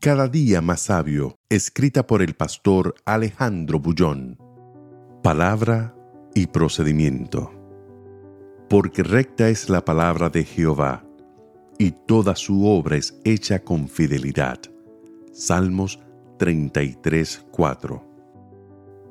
Cada 0.00 0.28
día 0.28 0.62
más 0.62 0.80
sabio, 0.84 1.36
escrita 1.50 2.06
por 2.06 2.22
el 2.22 2.32
pastor 2.32 2.94
Alejandro 3.04 3.80
Bullón. 3.80 4.38
Palabra 5.22 5.94
y 6.34 6.46
procedimiento. 6.46 7.52
Porque 8.70 9.02
recta 9.02 9.50
es 9.50 9.68
la 9.68 9.84
palabra 9.84 10.30
de 10.30 10.44
Jehová, 10.44 11.04
y 11.78 11.90
toda 11.90 12.34
su 12.34 12.64
obra 12.64 12.96
es 12.96 13.20
hecha 13.24 13.62
con 13.62 13.90
fidelidad. 13.90 14.58
Salmos 15.34 16.00
33, 16.38 17.44
4. 17.50 18.02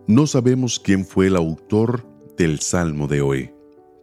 No 0.08 0.26
sabemos 0.26 0.80
quién 0.80 1.06
fue 1.06 1.28
el 1.28 1.36
autor 1.36 2.04
del 2.36 2.62
salmo 2.62 3.08
de 3.08 3.22
hoy, 3.22 3.54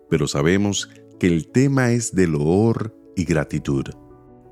pero 0.09 0.29
sabemos 0.29 0.89
que 1.19 1.27
el 1.27 1.49
tema 1.49 1.91
es 1.91 2.15
de 2.15 2.29
loor 2.29 2.97
y 3.17 3.25
gratitud 3.25 3.87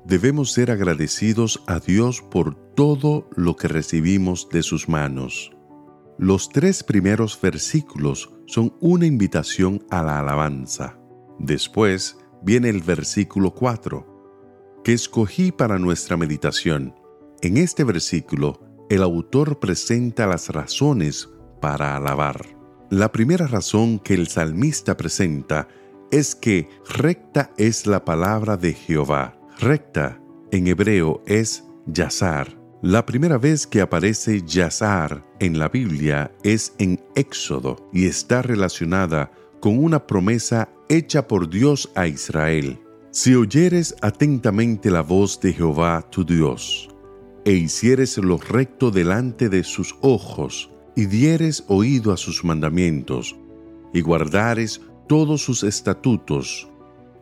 debemos 0.05 0.51
ser 0.51 0.71
agradecidos 0.71 1.63
a 1.65 1.79
Dios 1.79 2.21
por 2.21 2.55
todo 2.75 3.27
lo 3.35 3.55
que 3.55 3.67
recibimos 3.67 4.47
de 4.49 4.61
sus 4.61 4.87
manos. 4.87 5.51
Los 6.17 6.49
tres 6.49 6.83
primeros 6.83 7.39
versículos 7.41 8.31
son 8.45 8.73
una 8.79 9.05
invitación 9.05 9.83
a 9.89 10.03
la 10.03 10.19
alabanza. 10.19 10.97
Después 11.39 12.17
viene 12.43 12.69
el 12.69 12.81
versículo 12.81 13.53
4, 13.53 14.81
que 14.83 14.93
escogí 14.93 15.51
para 15.51 15.79
nuestra 15.79 16.15
meditación. 16.15 16.95
En 17.41 17.57
este 17.57 17.83
versículo, 17.83 18.61
el 18.89 19.01
autor 19.01 19.59
presenta 19.59 20.27
las 20.27 20.49
razones 20.49 21.29
para 21.59 21.97
alabar. 21.97 22.45
La 22.91 23.11
primera 23.11 23.47
razón 23.47 23.97
que 23.97 24.13
el 24.13 24.27
salmista 24.27 24.95
presenta 24.95 25.67
es 26.11 26.35
que 26.35 26.69
recta 26.87 27.51
es 27.57 27.87
la 27.87 28.05
palabra 28.05 28.55
de 28.57 28.73
Jehová 28.73 29.35
Recta 29.59 30.19
en 30.51 30.67
hebreo 30.67 31.23
es 31.25 31.63
yazar. 31.87 32.59
La 32.81 33.05
primera 33.05 33.37
vez 33.37 33.65
que 33.65 33.79
aparece 33.79 34.41
yazar 34.45 35.23
en 35.39 35.57
la 35.57 35.69
Biblia 35.69 36.31
es 36.43 36.73
en 36.77 37.01
Éxodo 37.15 37.89
y 37.93 38.05
está 38.05 38.41
relacionada 38.41 39.31
con 39.61 39.81
una 39.81 40.05
promesa 40.05 40.69
hecha 40.89 41.27
por 41.27 41.49
Dios 41.49 41.89
a 41.95 42.05
Israel. 42.05 42.79
Si 43.11 43.33
oyeres 43.33 43.95
atentamente 44.01 44.91
la 44.91 45.01
voz 45.01 45.39
de 45.39 45.53
Jehová 45.53 46.05
tu 46.11 46.25
Dios, 46.25 46.89
e 47.45 47.53
hicieres 47.53 48.17
lo 48.17 48.37
recto 48.37 48.91
delante 48.91 49.47
de 49.47 49.63
sus 49.63 49.95
ojos, 50.01 50.69
y 50.97 51.05
dieres 51.05 51.63
oído 51.67 52.11
a 52.11 52.17
sus 52.17 52.43
mandamientos, 52.43 53.37
y 53.93 54.01
guardares 54.01 54.81
todos 55.07 55.41
sus 55.41 55.63
estatutos, 55.63 56.67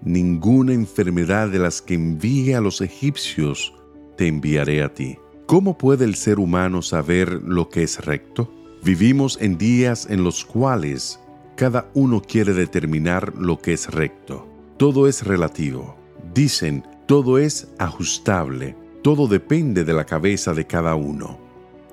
ninguna 0.06 0.74
enfermedad 0.74 1.50
de 1.50 1.60
las 1.60 1.82
que 1.82 1.94
envíe 1.94 2.54
a 2.54 2.62
los 2.62 2.82
egipcios 2.82 3.74
te 4.18 4.28
enviaré 4.28 4.84
a 4.84 4.94
ti. 4.94 5.18
¿Cómo 5.46 5.78
puede 5.78 6.06
el 6.06 6.16
ser 6.16 6.40
humano 6.40 6.82
saber 6.82 7.42
lo 7.44 7.70
que 7.70 7.84
es 7.84 8.04
recto? 8.06 8.52
Vivimos 8.84 9.38
en 9.42 9.58
días 9.58 10.08
en 10.10 10.24
los 10.24 10.46
cuales 10.46 11.20
cada 11.56 11.90
uno 11.94 12.22
quiere 12.22 12.54
determinar 12.54 13.34
lo 13.38 13.60
que 13.60 13.74
es 13.74 13.92
recto. 13.92 14.48
Todo 14.78 15.08
es 15.08 15.26
relativo. 15.26 15.96
Dicen, 16.34 16.84
todo 17.06 17.38
es 17.38 17.70
ajustable. 17.78 18.76
Todo 19.02 19.28
depende 19.28 19.84
de 19.84 19.94
la 19.94 20.06
cabeza 20.06 20.54
de 20.54 20.66
cada 20.66 20.96
uno. 20.96 21.40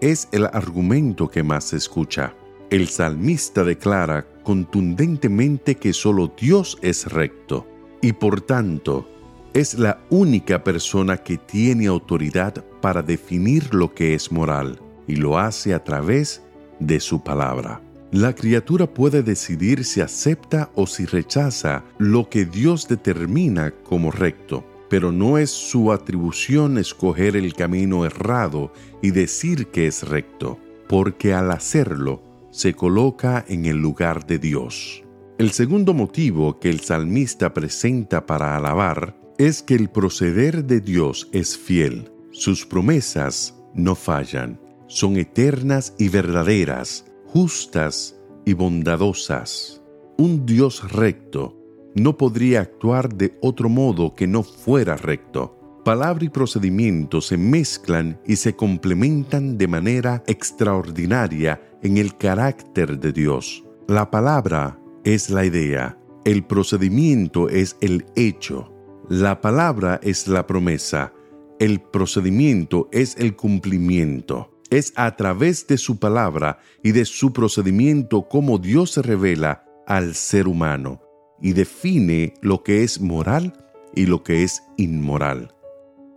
Es 0.00 0.28
el 0.32 0.47
argumento 0.47 1.28
que 1.28 1.43
más 1.43 1.65
se 1.65 1.76
escucha. 1.76 2.34
El 2.70 2.88
salmista 2.88 3.65
declara 3.65 4.26
contundentemente 4.43 5.75
que 5.75 5.93
solo 5.93 6.32
Dios 6.41 6.78
es 6.82 7.06
recto 7.12 7.69
y 8.00 8.12
por 8.12 8.41
tanto 8.41 9.09
es 9.53 9.75
la 9.75 9.99
única 10.11 10.62
persona 10.62 11.16
que 11.16 11.37
tiene 11.37 11.87
autoridad 11.87 12.65
para 12.81 13.03
definir 13.03 13.75
lo 13.75 13.94
que 13.94 14.15
es 14.15 14.31
moral 14.31 14.81
y 15.06 15.16
lo 15.16 15.38
hace 15.38 15.75
a 15.75 15.83
través 15.83 16.43
de 16.78 17.00
su 17.00 17.22
palabra. 17.22 17.81
La 18.12 18.34
criatura 18.34 18.87
puede 18.87 19.22
decidir 19.22 19.84
si 19.84 20.00
acepta 20.00 20.71
o 20.75 20.87
si 20.87 21.05
rechaza 21.05 21.84
lo 21.99 22.28
que 22.28 22.44
Dios 22.44 22.88
determina 22.88 23.72
como 23.84 24.11
recto, 24.11 24.65
pero 24.88 25.12
no 25.12 25.38
es 25.38 25.50
su 25.50 25.93
atribución 25.93 26.78
escoger 26.78 27.37
el 27.37 27.55
camino 27.55 28.05
errado 28.05 28.72
y 29.00 29.12
decir 29.12 29.69
que 29.69 29.87
es 29.87 30.09
recto, 30.09 30.59
porque 30.88 31.34
al 31.34 31.53
hacerlo 31.53 32.21
se 32.50 32.75
coloca 32.75 33.44
en 33.47 33.67
el 33.67 33.77
lugar 33.77 34.27
de 34.27 34.38
Dios. 34.38 35.05
El 35.40 35.52
segundo 35.52 35.94
motivo 35.94 36.60
que 36.60 36.68
el 36.68 36.80
salmista 36.80 37.54
presenta 37.54 38.26
para 38.26 38.58
alabar 38.58 39.18
es 39.38 39.62
que 39.62 39.74
el 39.74 39.88
proceder 39.88 40.66
de 40.66 40.82
Dios 40.82 41.30
es 41.32 41.56
fiel. 41.56 42.12
Sus 42.30 42.66
promesas 42.66 43.58
no 43.72 43.94
fallan, 43.94 44.60
son 44.86 45.16
eternas 45.16 45.94
y 45.98 46.10
verdaderas, 46.10 47.06
justas 47.24 48.20
y 48.44 48.52
bondadosas. 48.52 49.82
Un 50.18 50.44
Dios 50.44 50.92
recto 50.92 51.56
no 51.94 52.18
podría 52.18 52.60
actuar 52.60 53.08
de 53.08 53.38
otro 53.40 53.70
modo 53.70 54.14
que 54.14 54.26
no 54.26 54.42
fuera 54.42 54.98
recto. 54.98 55.80
Palabra 55.86 56.22
y 56.22 56.28
procedimiento 56.28 57.22
se 57.22 57.38
mezclan 57.38 58.20
y 58.26 58.36
se 58.36 58.56
complementan 58.56 59.56
de 59.56 59.68
manera 59.68 60.22
extraordinaria 60.26 61.62
en 61.82 61.96
el 61.96 62.18
carácter 62.18 63.00
de 63.00 63.12
Dios. 63.12 63.64
La 63.88 64.10
palabra 64.10 64.79
es 65.05 65.31
la 65.31 65.44
idea, 65.44 65.99
el 66.25 66.44
procedimiento 66.44 67.49
es 67.49 67.77
el 67.81 68.05
hecho, 68.16 68.72
la 69.09 69.41
palabra 69.41 69.99
es 70.03 70.28
la 70.28 70.47
promesa, 70.47 71.12
el 71.59 71.81
procedimiento 71.81 72.88
es 72.91 73.16
el 73.19 73.37
cumplimiento. 73.37 74.50
Es 74.71 74.93
a 74.97 75.16
través 75.16 75.66
de 75.66 75.77
su 75.78 75.99
palabra 75.99 76.61
y 76.83 76.93
de 76.93 77.05
su 77.05 77.33
procedimiento 77.33 78.28
como 78.28 78.59
Dios 78.59 78.93
se 78.93 79.03
revela 79.03 79.65
al 79.87 80.15
ser 80.15 80.47
humano 80.47 81.03
y 81.41 81.53
define 81.53 82.34
lo 82.41 82.62
que 82.62 82.84
es 82.84 83.00
moral 83.00 83.53
y 83.94 84.06
lo 84.06 84.22
que 84.22 84.44
es 84.44 84.62
inmoral. 84.77 85.55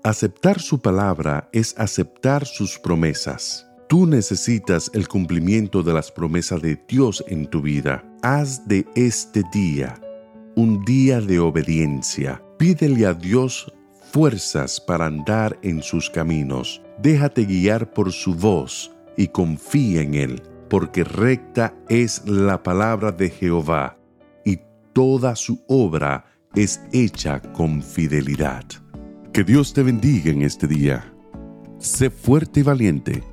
Aceptar 0.04 0.62
su 0.62 0.82
palabra 0.82 1.50
es 1.52 1.74
aceptar 1.78 2.46
sus 2.46 2.78
promesas. 2.78 3.66
Tú 3.88 4.06
necesitas 4.06 4.90
el 4.94 5.08
cumplimiento 5.08 5.84
de 5.84 5.94
las 5.94 6.12
promesas 6.12 6.62
de 6.62 6.82
Dios 6.88 7.24
en 7.28 7.48
tu 7.48 7.62
vida. 7.62 8.04
Haz 8.22 8.68
de 8.68 8.86
este 8.96 9.44
día 9.54 10.00
un 10.56 10.84
día 10.86 11.20
de 11.20 11.40
obediencia. 11.40 12.42
Pídele 12.58 13.06
a 13.06 13.14
Dios 13.14 13.72
fuerzas 14.12 14.80
para 14.80 15.08
andar 15.08 15.58
en 15.64 15.82
sus 15.82 16.10
caminos. 16.10 16.82
Déjate 17.02 17.46
guiar 17.46 17.92
por 17.92 18.12
su 18.12 18.36
voz 18.36 18.92
y 19.18 19.28
confía 19.28 20.02
en 20.02 20.14
Él, 20.14 20.42
porque 20.70 21.04
recta 21.04 21.76
es 21.90 22.26
la 22.28 22.62
palabra 22.62 23.12
de 23.12 23.30
Jehová 23.30 23.98
y 24.46 24.60
toda 24.94 25.36
su 25.36 25.64
obra 25.68 26.26
es 26.56 26.82
hecha 26.92 27.42
con 27.42 27.82
fidelidad. 27.82 28.64
Que 29.34 29.44
Dios 29.44 29.74
te 29.74 29.82
bendiga 29.82 30.32
en 30.32 30.44
este 30.44 30.68
día. 30.68 31.12
Sé 31.80 32.10
fuerte 32.12 32.62
y 32.62 32.64
valiente 32.64 33.33